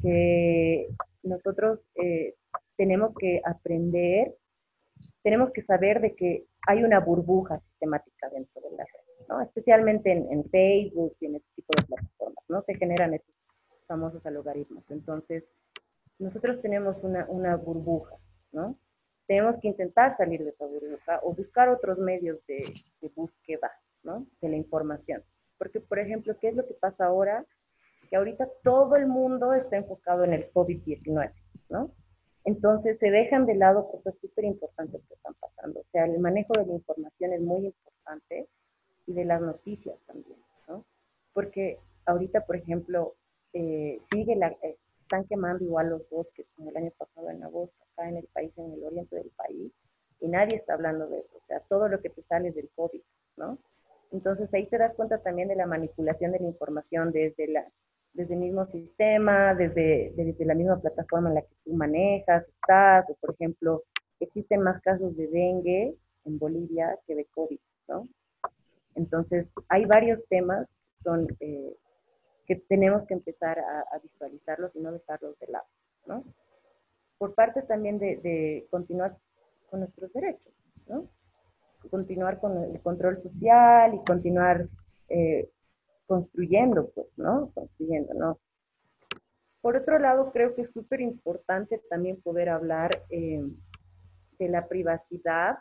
[0.01, 0.89] que
[1.23, 2.35] nosotros eh,
[2.77, 4.35] tenemos que aprender,
[5.23, 9.41] tenemos que saber de que hay una burbuja sistemática dentro de la red, ¿no?
[9.41, 12.61] Especialmente en, Facebook y en este tipo de plataformas, ¿no?
[12.63, 13.35] Se generan estos
[13.87, 14.83] famosos logaritmos.
[14.89, 15.43] Entonces,
[16.19, 18.15] nosotros tenemos una, una burbuja,
[18.51, 18.77] ¿no?
[19.27, 23.71] Tenemos que intentar salir de esa burbuja o buscar otros medios de, de búsqueda,
[24.03, 24.25] ¿no?
[24.41, 25.23] De la información.
[25.57, 27.45] Porque, por ejemplo, ¿qué es lo que pasa ahora?
[28.09, 31.31] Que ahorita todo el mundo está enfocado en el COVID-19,
[31.69, 31.91] ¿no?
[32.45, 35.79] Entonces se dejan de lado cosas súper importantes que están pasando.
[35.79, 38.47] O sea, el manejo de la información es muy importante
[39.07, 40.85] y de las noticias también, ¿no?
[41.33, 43.15] Porque ahorita, por ejemplo,
[43.53, 44.77] eh, sigue la, eh,
[45.15, 48.51] están quemando igual los bosques como el año pasado en agosto, acá en el país,
[48.57, 49.71] en el oriente del país,
[50.19, 51.37] y nadie está hablando de eso.
[51.37, 53.01] O sea, todo lo que te sale es del COVID,
[53.37, 53.57] ¿no?
[54.11, 57.65] Entonces ahí te das cuenta también de la manipulación de la información desde la
[58.13, 63.09] desde el mismo sistema, desde, desde la misma plataforma en la que tú manejas, estás,
[63.09, 63.83] o por ejemplo,
[64.21, 68.07] existen más casos de dengue en Bolivia que de COVID, ¿no?
[68.95, 70.65] Entonces, hay varios temas
[71.03, 71.75] son, eh,
[72.45, 75.65] que tenemos que empezar a, visualizarlos y no dejarlos de lado,
[76.05, 76.23] ¿no?
[77.17, 79.17] Por parte también de, de continuar
[79.69, 80.53] con nuestros derechos,
[80.87, 81.09] ¿no?
[81.89, 84.67] Continuar con el control social y continuar
[85.09, 85.49] eh,
[86.07, 87.51] construyendo, pues, ¿no?
[87.53, 88.39] Construyendo, ¿no?
[89.61, 93.41] Por otro lado, creo que es súper importante también poder hablar eh,
[94.37, 95.57] de la privacidad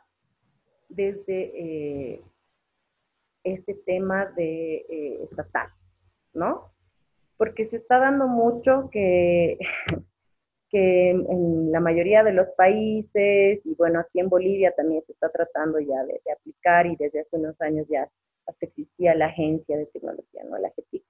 [0.91, 2.23] desde eh,
[3.45, 5.71] este tema de eh, estatal,
[6.35, 6.74] ¿no?
[7.37, 9.59] Porque se está dando mucho que,
[10.71, 15.31] que en la mayoría de los países, y bueno, aquí en Bolivia también se está
[15.31, 18.09] tratando ya de, de aplicar y desde hace unos años ya
[18.47, 20.59] hasta existía la agencia de tecnología, ¿no?
[20.59, 21.05] La GETIC.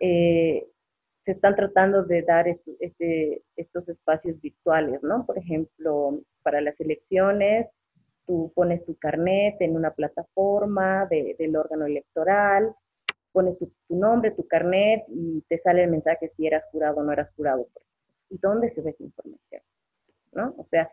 [0.00, 0.66] Eh,
[1.24, 5.26] se están tratando de dar este, estos espacios virtuales, ¿no?
[5.26, 7.66] Por ejemplo, para las elecciones,
[8.26, 12.72] tú pones tu carnet en una plataforma del órgano electoral,
[13.36, 17.12] pones tu, nombre, tu carnet y te sale el mensaje si eras jurado o no
[17.12, 17.68] eras jurado.
[18.30, 19.60] ¿Y dónde se ve esa información?
[20.32, 20.54] ¿No?
[20.56, 20.90] O sea,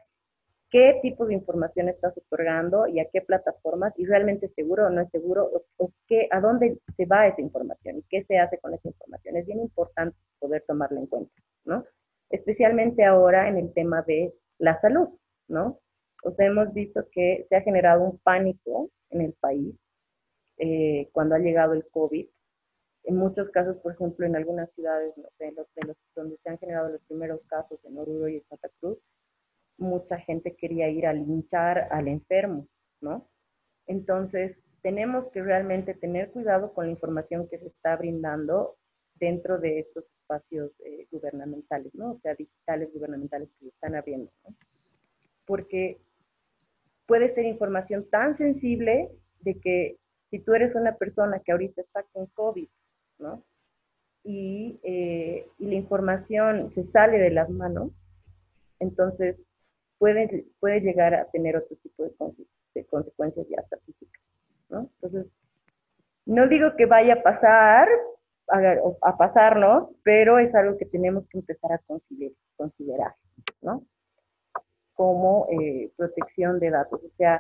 [0.70, 4.90] qué tipo de información estás otorgando y a qué plataformas, y realmente es seguro o
[4.90, 8.58] no es seguro, o, qué, a dónde se va esa información y qué se hace
[8.58, 9.38] con esa información.
[9.38, 11.86] Es bien importante poder tomarla en cuenta, ¿no?
[12.30, 15.08] Especialmente ahora en el tema de la salud,
[15.48, 15.80] ¿no?
[16.26, 19.74] O sea, hemos visto que se ha generado un pánico en el país
[20.58, 22.28] eh, cuando ha llegado el COVID.
[23.06, 26.58] En muchos casos, por ejemplo, en algunas ciudades, no sé, los, los, donde se han
[26.58, 28.98] generado los primeros casos en Oruro y en Santa Cruz,
[29.78, 32.68] mucha gente quería ir a linchar al enfermo,
[33.02, 33.28] ¿no?
[33.88, 38.78] Entonces, tenemos que realmente tener cuidado con la información que se está brindando
[39.16, 42.12] dentro de estos espacios eh, gubernamentales, ¿no?
[42.12, 44.56] O sea, digitales gubernamentales que se están abriendo, ¿no?
[45.46, 46.00] Porque
[47.06, 49.10] puede ser información tan sensible
[49.42, 49.98] de que
[50.34, 52.68] si tú eres una persona que ahorita está con COVID,
[53.20, 53.44] ¿no?
[54.24, 57.92] Y, eh, y la información se sale de las manos,
[58.80, 59.38] entonces
[60.00, 62.02] puede, puede llegar a tener otro tipo
[62.74, 64.24] de, consecuencias ya físicas,
[64.70, 64.90] ¿no?
[64.96, 65.32] Entonces,
[66.26, 67.88] no digo que vaya a pasar,
[68.48, 73.14] a, a pasarnos, pero es algo que tenemos que empezar a considerar, considerar
[73.62, 73.84] ¿no?
[74.96, 77.04] Como eh, protección de datos.
[77.04, 77.40] O sea,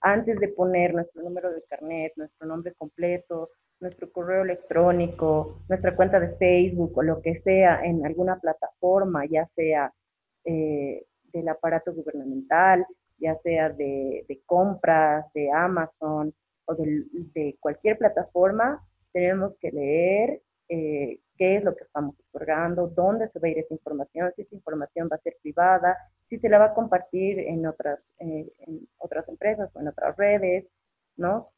[0.00, 6.18] antes de poner nuestro número de carnet, nuestro nombre completo, nuestro correo electrónico, nuestra cuenta
[6.20, 9.92] de Facebook o lo que sea en alguna plataforma, ya sea
[10.44, 12.86] eh, del aparato gubernamental,
[13.18, 16.32] ya sea de, compras, de Amazon
[16.66, 23.28] o de, cualquier plataforma, tenemos que leer eh, qué es lo que estamos otorgando, dónde
[23.28, 25.96] se va a ir esa información, si esa información va a ser privada,
[26.28, 30.16] si se la va a compartir en otras, eh, en otras empresas o en otras
[30.16, 30.66] redes,
[31.16, 31.50] ¿no?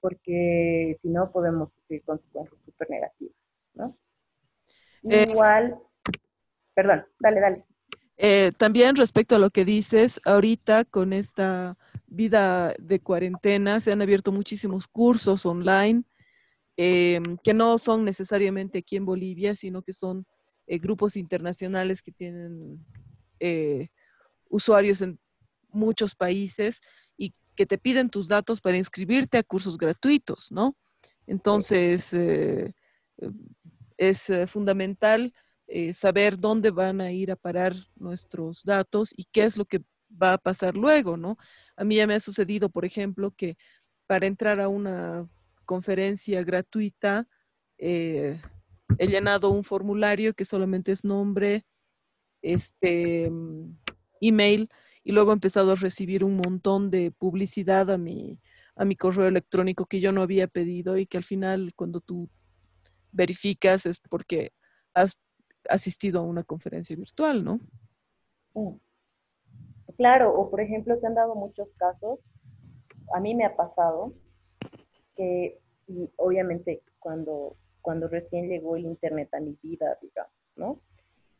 [0.00, 3.36] Porque si no podemos sufrir consecuencias súper negativas,
[3.74, 3.96] ¿no?
[5.08, 5.78] Eh, Igual,
[6.74, 7.64] perdón, dale, dale.
[8.16, 14.02] Eh, también respecto a lo que dices, ahorita con esta vida de cuarentena se han
[14.02, 16.04] abierto muchísimos cursos online
[16.76, 20.26] eh, que no son necesariamente aquí en Bolivia, sino que son
[20.66, 22.84] eh, grupos internacionales que tienen
[24.54, 25.18] usuarios en
[25.68, 26.80] muchos países
[27.16, 30.76] y que te piden tus datos para inscribirte a cursos gratuitos, ¿no?
[31.26, 32.14] Entonces,
[33.96, 35.32] es fundamental
[35.66, 39.82] eh, saber dónde van a ir a parar nuestros datos y qué es lo que
[40.10, 41.38] va a pasar luego, ¿no?
[41.74, 43.56] A mí ya me ha sucedido, por ejemplo, que
[44.06, 45.26] para entrar a una
[45.64, 47.26] conferencia gratuita
[47.78, 48.40] eh,
[48.98, 51.64] he llenado un formulario que solamente es nombre,
[52.42, 53.32] este,
[54.20, 54.68] email,
[55.02, 58.40] y luego he empezado a recibir un montón de publicidad a mi,
[58.76, 62.28] a mi correo electrónico que yo no había pedido y que al final cuando tú
[63.12, 64.52] verificas es porque
[64.94, 65.16] has
[65.68, 67.60] asistido a una conferencia virtual, ¿no?
[69.96, 72.18] Claro, o por ejemplo, se han dado muchos casos,
[73.14, 74.12] a mí me ha pasado
[75.16, 80.80] que, y obviamente cuando, cuando recién llegó el Internet a mi vida, digamos, ¿no?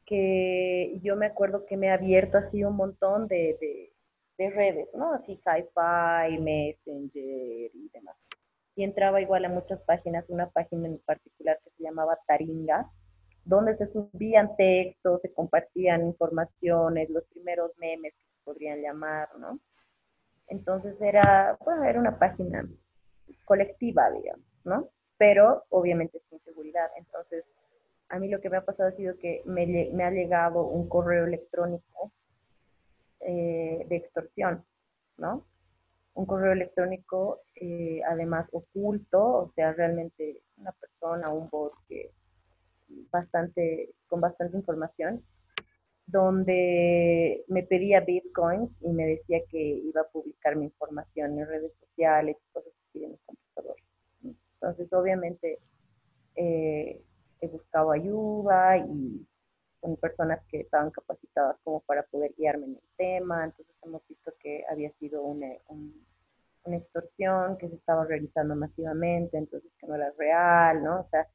[0.06, 3.92] Que yo me acuerdo que me ha abierto así un montón de, de,
[4.38, 5.14] de redes, ¿no?
[5.14, 8.16] Así Hi-Fi, Messenger y demás.
[8.76, 12.90] Y entraba igual a muchas páginas, una página en particular que se llamaba Taringa,
[13.44, 19.60] donde se subían textos, se compartían informaciones, los primeros memes que se podrían llamar, ¿no?
[20.48, 22.68] Entonces era, bueno, era una página
[23.44, 24.88] colectiva, digamos, ¿no?
[25.16, 26.90] Pero obviamente sin seguridad.
[26.96, 27.44] Entonces,
[28.08, 31.26] a mí lo que me ha pasado ha sido que me, ha llegado un correo
[31.26, 32.12] electrónico
[33.20, 34.64] eh, de extorsión,
[35.16, 35.46] ¿no?
[36.14, 42.12] Un correo electrónico, eh, además oculto, o sea, realmente una persona, un bot que
[43.10, 45.24] bastante, con bastante información,
[46.06, 51.72] donde me pedía bitcoins y me decía que iba a publicar mi información en redes
[51.80, 53.76] sociales cosas así en mi computador.
[54.22, 55.58] Entonces, obviamente,
[56.36, 57.02] eh,
[57.44, 59.26] he buscado ayuda y
[59.84, 63.44] con personas que estaban capacitadas como para poder guiarme en el tema.
[63.44, 65.48] Entonces, hemos visto que había sido una,
[66.66, 71.00] extorsión que se estaba realizando masivamente, entonces que no era real, ¿no?
[71.00, 71.26] O sea,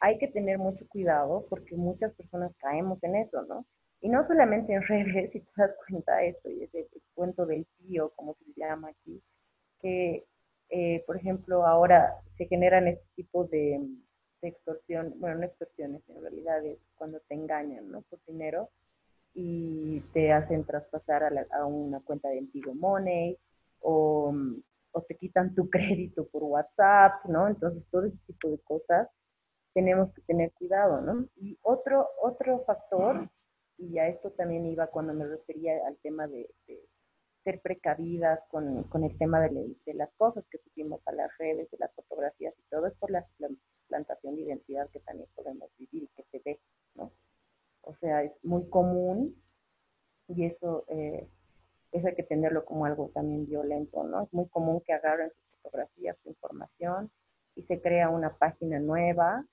[0.00, 3.66] hay que tener mucho cuidado porque muchas personas caemos en eso, ¿no?
[4.00, 8.10] Y no solamente en redes, si te das cuenta esto, y ese cuento del tío,
[8.16, 9.22] como se llama aquí,
[9.80, 10.24] que,
[10.70, 13.80] eh, por ejemplo, ahora se generan este tipo de,
[14.48, 18.02] extorsión, bueno, no extorsiones, en realidad es cuando te engañan, ¿no?
[18.02, 18.70] Por dinero
[19.34, 23.38] y te hacen traspasar a, a una cuenta de antiguo Money
[23.80, 24.34] o,
[24.92, 27.48] o te quitan tu crédito por WhatsApp, ¿no?
[27.48, 29.08] Entonces, todo ese tipo de cosas
[29.74, 31.26] tenemos que tener cuidado, ¿no?
[31.36, 33.28] Y otro, otro factor,
[33.78, 36.48] y a esto también iba cuando me refería al tema de,
[37.42, 41.68] ser precavidas con, con, el tema de, de, las cosas que subimos a las redes,
[41.72, 43.26] de las fotografías y todo, es por la
[43.92, 46.60] suplantación de identidad que también podemos vivir y que se ve,
[46.94, 47.12] ¿no?
[47.82, 49.36] O sea, es muy común
[50.28, 51.28] y eso, eh,
[51.92, 54.22] eso hay que tenerlo como algo también violento, ¿no?
[54.22, 57.10] Es muy común que agarren sus fotografías, su información
[57.54, 59.44] y se crea una página nueva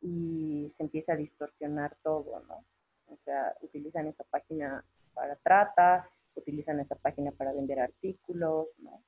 [0.00, 2.64] y se empieza a distorsionar todo, ¿no?
[3.06, 9.02] O sea, utilizan esa página para trata, utilizan esa página para vender artículos, ¿no?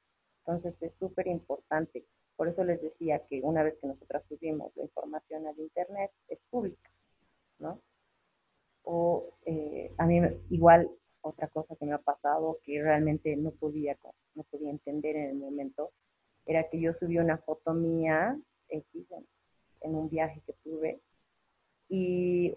[0.44, 2.07] Entonces es súper importante.
[2.37, 6.38] Por eso les decía que una vez que nosotras subimos la información al Internet, es
[6.51, 6.90] pública,
[7.59, 7.81] ¿no?
[8.85, 10.20] O eh, a mí
[10.51, 10.90] igual
[11.22, 13.96] otra cosa que me ha pasado que realmente no podía,
[14.35, 15.90] no podía entender en el momento,
[16.44, 21.01] era que yo subí una foto mía, en un viaje que tuve
[21.88, 22.55] y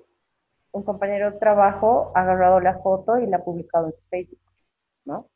[0.72, 4.40] un compañero de trabajo ha agarrado la foto y la ha publicado en Facebook,
[5.06, 5.30] ¿no?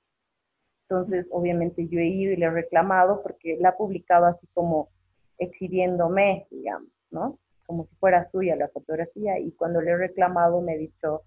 [0.90, 4.90] Entonces, obviamente yo he ido y le he reclamado porque la ha publicado así como
[5.38, 7.40] exhibiéndome, digamos, ¿no?
[7.66, 11.24] Como si fuera suya la fotografía y cuando le he reclamado me ha dicho,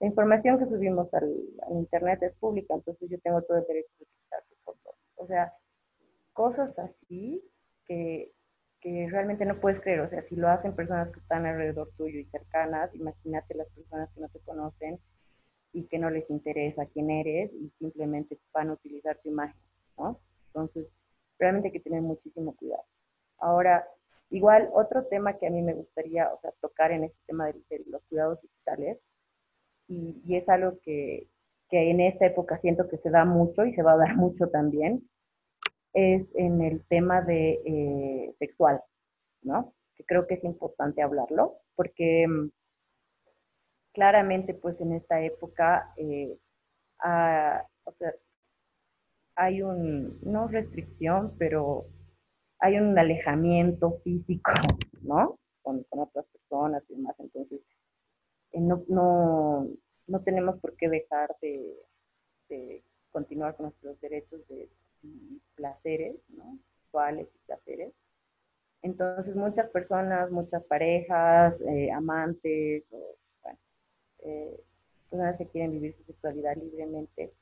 [0.00, 1.34] la información que subimos al,
[1.70, 4.96] internet es pública, entonces yo tengo todo el derecho de utilizar tu foto.
[5.16, 5.52] O sea,
[6.32, 7.42] cosas así
[7.86, 8.32] que
[8.80, 12.20] que realmente no puedes creer, o sea, si lo hacen personas que están alrededor tuyo
[12.20, 15.00] y cercanas, imagínate las personas que no te conocen
[15.76, 19.60] y que no les interesa quién eres y simplemente van a utilizar tu imagen,
[19.98, 20.18] ¿no?
[20.46, 20.88] Entonces,
[21.38, 22.82] realmente hay que tener muchísimo cuidado.
[23.38, 23.86] Ahora,
[24.30, 27.84] igual, otro tema que a mí me gustaría, o sea, tocar en este tema de,
[27.90, 28.98] los cuidados digitales,
[29.86, 31.28] y, y es algo que,
[31.68, 34.48] que en esta época siento que se da mucho y se va a dar mucho
[34.48, 35.06] también,
[35.92, 38.80] es en el tema de eh, sexual,
[39.42, 39.74] ¿no?
[39.94, 42.48] Que creo que es importante hablarlo, porque mm,
[43.96, 46.36] claramente, pues en esta época, eh,
[47.98, 48.14] sea,
[49.36, 51.86] hay un, no restricción, pero
[52.58, 54.52] hay un alejamiento físico,
[55.00, 55.38] ¿no?
[55.62, 57.16] Con, otras personas y demás.
[57.18, 57.62] Entonces,
[58.52, 59.66] eh, no, no,
[60.06, 64.68] no, tenemos por qué dejar de, continuar con nuestros derechos de
[65.54, 66.58] placeres, ¿no?
[66.82, 67.94] Sexuales y placeres.
[68.82, 73.16] Entonces muchas personas, muchas parejas, eh, amantes, o,
[74.26, 74.60] eh,
[75.08, 77.32] personas que quieren vivir su sexualidad libremente,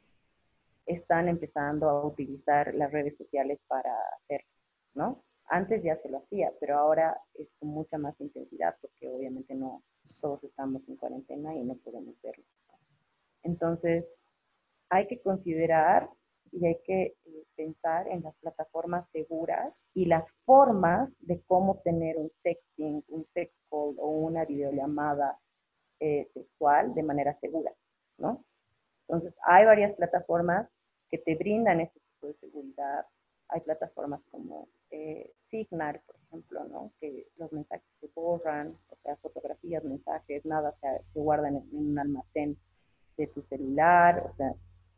[0.87, 4.51] están empezando a utilizar las redes sociales para hacerlo,
[4.95, 5.25] ¿no?
[5.47, 9.83] Antes ya se lo hacía, pero ahora es con mucha más intensidad porque obviamente no
[10.21, 12.45] todos estamos en cuarentena y no podemos verlo.
[13.43, 14.05] Entonces,
[14.91, 16.11] hay que considerar
[16.53, 22.17] y hay que eh, pensar en las plataformas seguras y las formas de cómo tener
[22.17, 25.39] un sexting, un sex call o una videollamada
[26.01, 27.73] eh, sexual de manera segura,
[28.19, 28.45] ¿no?
[29.09, 30.69] Entonces, hay varias plataformas
[31.11, 33.07] que te brindan este tipo de seguridad.
[33.49, 36.93] Hay plataformas como eh, Signal, por ejemplo, ¿no?
[37.01, 42.57] Que los mensajes se borran, o sea, fotografías, mensajes, nada se, guardan en, un almacén
[43.17, 44.55] de tu celular, o sea,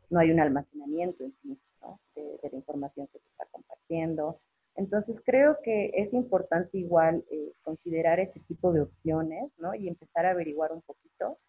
[0.09, 1.99] no hay un almacenamiento en sí, ¿no?
[2.15, 4.39] de, la información que se está compartiendo.
[4.77, 9.73] Entonces creo que es importante igual eh, considerar este tipo de opciones, ¿no?
[9.73, 11.39] Y empezar a averiguar un poquito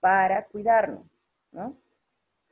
[0.00, 1.06] para cuidarnos,
[1.52, 1.76] ¿no?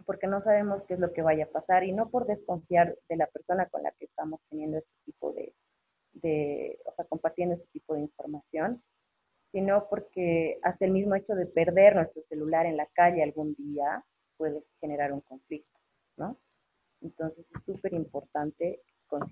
[0.05, 3.17] Porque no sabemos qué es lo que vaya a pasar y no por desconfiar de
[3.17, 5.55] la persona con la que estamos teniendo este tipo de,
[6.13, 8.83] de o sea, compartiendo este tipo de información,
[9.51, 14.05] sino porque hasta el mismo hecho de perder nuestro celular en la calle algún día
[14.37, 15.81] puede generar un conflicto,
[16.19, 16.37] ¿no?
[17.01, 18.83] Entonces es súper importante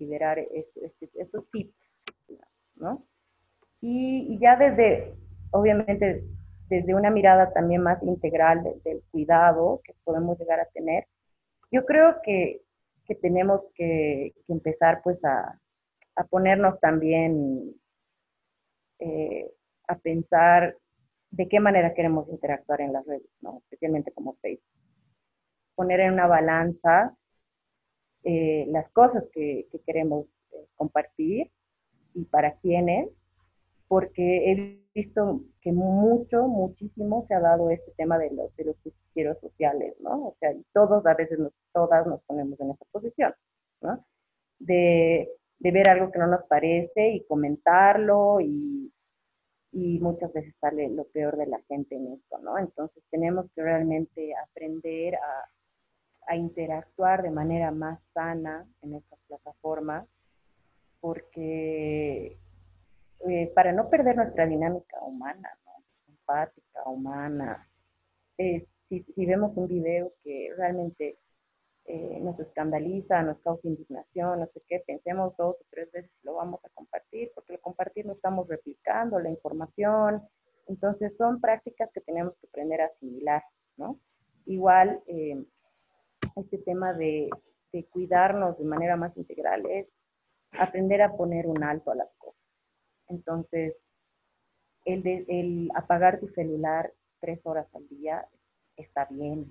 [0.05, 1.75] considerar este, estos tips,
[2.77, 3.07] ¿no?
[3.81, 5.15] Y, ya desde,
[5.51, 6.25] obviamente,
[6.69, 11.07] desde una mirada también más integral del cuidado que podemos llegar a tener,
[11.71, 12.63] yo creo que,
[13.07, 15.59] que tenemos que, que, empezar pues a,
[16.17, 17.75] a ponernos también
[19.01, 19.51] eh,
[19.89, 20.77] a pensar
[21.31, 23.59] de qué manera queremos interactuar en las redes, ¿no?
[23.65, 24.65] especialmente como Facebook.
[25.75, 27.15] Poner en una balanza
[28.25, 31.51] eh, las cosas que, queremos eh, compartir
[32.15, 33.11] y para quiénes,
[33.87, 38.77] porque he visto que mucho, muchísimo se ha dado este tema de los, de los
[38.83, 40.29] justiceros sociales, ¿no?
[40.29, 43.35] O sea, todos a veces, nos, todas nos ponemos en esa posición,
[43.83, 44.05] ¿no?
[44.59, 48.91] De, de ver algo que no nos parece y comentarlo y,
[49.73, 52.59] y muchas veces sale lo peor de la gente en esto, ¿no?
[52.59, 55.49] Entonces tenemos que realmente aprender a,
[56.27, 60.07] a interactuar de manera más sana en estas plataformas,
[61.01, 62.39] porque
[63.29, 65.73] eh, para no perder nuestra dinámica humana, ¿no?
[66.09, 67.69] empática, humana,
[68.39, 71.19] eh, si, vemos un video que realmente
[71.87, 76.27] eh, nos escandaliza, nos causa indignación, no sé qué, pensemos dos o tres veces si
[76.27, 80.23] lo vamos a compartir, porque al compartir no estamos replicando la información.
[80.67, 83.43] Entonces son prácticas que tenemos que aprender a asimilar,
[83.77, 83.99] ¿no?
[84.47, 85.03] Igual,
[86.37, 87.31] este tema de,
[87.91, 89.89] cuidarnos de manera más integral es
[90.53, 92.41] aprender a poner un alto a las cosas.
[93.09, 93.75] Entonces,
[94.85, 98.29] el, el apagar tu celular tres horas al día
[98.77, 99.47] está bien,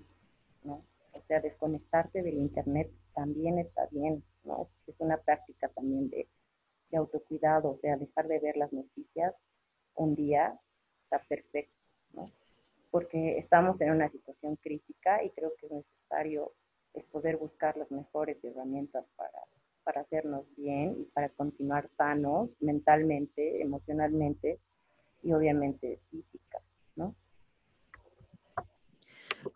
[0.63, 0.85] ¿no?
[1.11, 4.69] O sea, desconectarte del internet también está bien, ¿no?
[4.87, 6.27] Es una práctica también de,
[6.89, 9.33] de autocuidado, o sea, dejar de ver las noticias
[9.95, 10.57] un día
[11.03, 11.77] está perfecto,
[12.13, 12.31] ¿no?
[12.89, 16.53] Porque estamos en una situación crítica y creo que es necesario
[16.93, 19.39] es poder buscar las mejores herramientas para,
[19.83, 24.59] para hacernos bien y para continuar sanos mentalmente, emocionalmente
[25.23, 26.59] y obviamente física,
[26.95, 27.15] ¿no?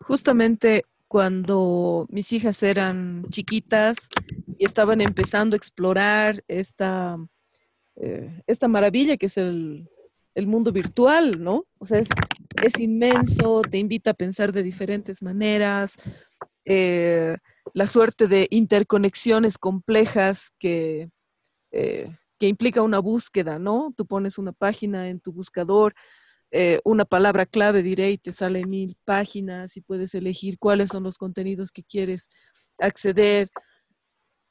[0.00, 3.96] Justamente cuando mis hijas eran chiquitas
[4.58, 7.16] y estaban empezando a explorar esta,
[7.96, 9.88] eh, esta maravilla que es el,
[10.34, 11.64] el, mundo virtual, ¿no?
[11.78, 12.08] O sea, es,
[12.62, 15.96] es inmenso, te invita a pensar de diferentes maneras,
[16.70, 17.36] eh,
[17.72, 21.08] la suerte de interconexiones complejas que,
[21.72, 22.04] eh,
[22.38, 23.94] que implica una búsqueda, ¿no?
[23.96, 25.94] Tú pones una página en tu buscador,
[26.50, 31.04] eh, una palabra clave, diré, y te sale mil páginas y puedes elegir cuáles son
[31.04, 32.28] los contenidos que quieres
[32.78, 33.48] acceder.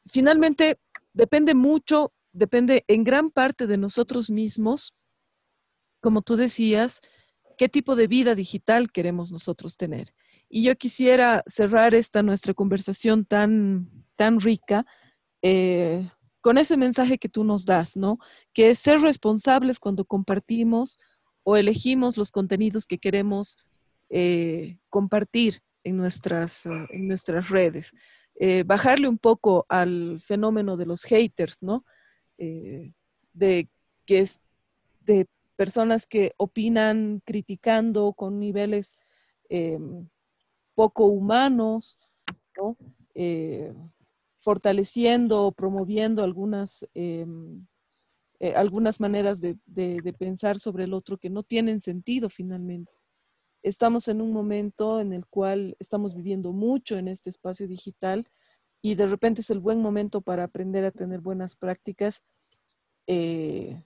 [0.07, 0.80] Finalmente,
[1.13, 4.99] depende mucho, depende en gran parte de nosotros mismos,
[6.01, 6.99] como tú decías,
[7.59, 10.13] qué tipo de vida digital queremos nosotros tener.
[10.50, 14.86] Y yo quisiera cerrar esta nuestra conversación tan, tan rica
[15.41, 16.10] eh,
[16.41, 18.20] con ese mensaje que tú nos das, ¿no?
[18.54, 20.98] Que es ser responsables cuando compartimos
[21.43, 23.58] o elegimos los contenidos que queremos
[24.10, 27.93] eh, compartir en nuestras, eh, en nuestras redes.
[28.66, 31.84] bajarle un poco al fenómeno de los haters, ¿no?
[32.38, 33.68] de
[34.06, 34.30] que
[35.02, 35.26] de
[35.56, 39.02] personas que opinan criticando con niveles
[39.50, 40.08] em,
[40.78, 41.98] poco humanos,
[42.56, 42.78] ¿no?
[43.16, 43.74] eh,
[44.42, 47.66] fortaleciendo o promoviendo algunas, em,
[48.40, 52.92] eh, algunas maneras de, de, pensar sobre el otro que no tienen sentido finalmente.
[53.64, 58.28] Estamos en un momento en el cual estamos viviendo mucho en este espacio digital
[58.80, 62.22] y de repente es el buen momento para aprender a tener buenas prácticas
[63.08, 63.82] eh,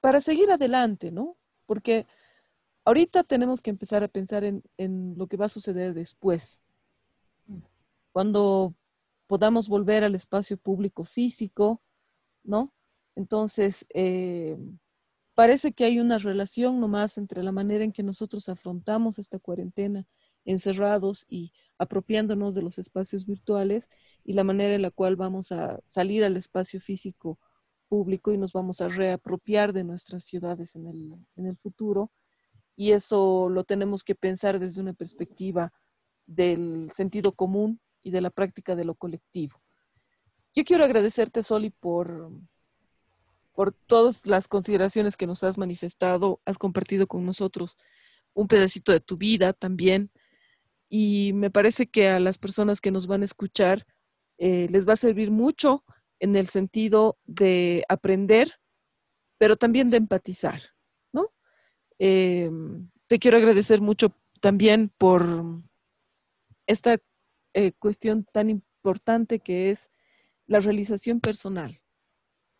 [0.00, 1.36] para seguir adelante, ¿no?
[1.66, 2.06] Porque
[2.84, 4.62] ahorita tenemos que empezar a pensar en,
[5.16, 6.60] lo que va a suceder después.
[8.12, 8.74] Cuando
[9.26, 11.82] podamos volver al espacio público físico,
[12.44, 12.72] ¿no?
[13.16, 14.56] Entonces, eh,
[15.34, 20.06] parece que hay una relación nomás entre la manera en que nosotros afrontamos esta cuarentena
[20.44, 23.88] encerrados y apropiándonos de los espacios virtuales
[24.24, 27.38] y la manera en la cual vamos a salir al espacio físico
[27.88, 32.10] público y nos vamos a reapropiar de nuestras ciudades en el, en el futuro.
[32.76, 35.72] Y eso lo tenemos que pensar desde una perspectiva
[36.26, 39.60] del sentido común y de la práctica de lo colectivo.
[40.54, 42.30] Yo quiero agradecerte, Soli, por,
[43.52, 47.76] por todas las consideraciones que nos has manifestado, has compartido con nosotros
[48.34, 50.10] un pedacito de tu vida también.
[50.88, 53.86] Y me parece que a las personas que nos van a escuchar
[54.38, 55.84] eh, les va a servir mucho
[56.20, 58.52] en el sentido de aprender,
[59.38, 60.73] pero también de empatizar.
[61.98, 65.24] Em, te quiero agradecer mucho también por
[66.66, 66.98] esta
[67.54, 69.90] eh, cuestión tan importante que es
[70.46, 71.80] la realización personal,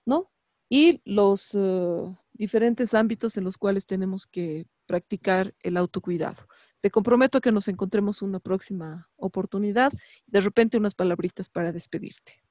[0.06, 0.30] ¿no?
[0.68, 6.46] Y los eh, diferentes ámbitos en los cuales tenemos que practicar el autocuidado.
[6.80, 9.92] Te comprometo que nos encontremos una próxima oportunidad.
[10.26, 12.42] De repente unas palabritas para despedirte.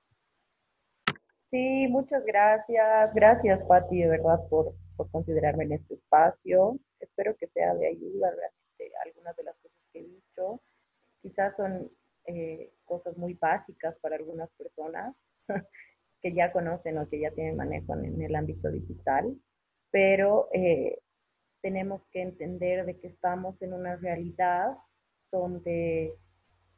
[1.54, 3.14] Sí, muchas gracias.
[3.14, 6.80] Gracias, Patti, de verdad, por, por considerarme en este espacio.
[6.99, 10.64] Espero que sea de ayuda realmente algunas de las cosas que he dicho.
[11.22, 11.91] Quizás son
[12.26, 15.16] eh, cosas muy básicas para algunas personas
[16.24, 19.38] que ya conocen o que ya tienen manejo en, el ámbito digital,
[19.91, 20.97] pero eh,
[21.62, 24.76] tenemos que entender de que estamos en una realidad
[25.32, 26.18] donde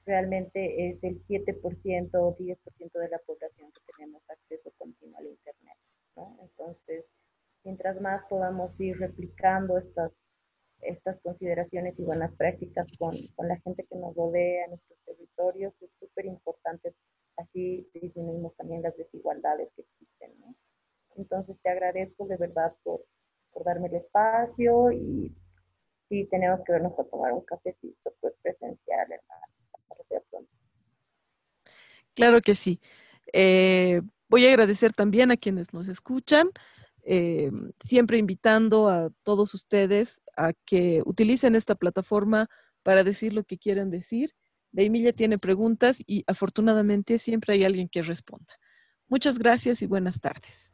[0.05, 5.77] realmente es el 7% o 10% de la población que tenemos acceso continuo al Internet.
[6.15, 6.37] ¿no?
[6.41, 7.05] Entonces,
[7.63, 10.11] mientras más podamos ir replicando estas
[10.81, 15.81] estas consideraciones y buenas prácticas con, con la gente que nos rodea, en nuestros territorios,
[15.81, 16.93] es súper importante.
[17.37, 20.39] Así disminuimos también las desigualdades que existen.
[20.39, 20.55] ¿no?
[21.15, 23.05] Entonces te agradezco de verdad por,
[23.51, 25.35] por darme el espacio y
[26.07, 29.54] si tenemos que vernos a tomar un cafecito pues presencial, hermano.
[32.15, 32.79] Claro que sí.
[33.33, 36.49] Eh, voy a agradecer también a quienes nos escuchan,
[37.03, 37.51] eh,
[37.83, 42.47] siempre invitando a todos ustedes a que utilicen esta plataforma
[42.83, 44.31] para decir lo que quieran decir.
[44.71, 48.53] La Emilia tiene preguntas y afortunadamente siempre hay alguien que responda.
[49.07, 50.64] Muchas gracias y buenas tardes.